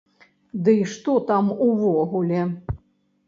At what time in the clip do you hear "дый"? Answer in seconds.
0.67-0.79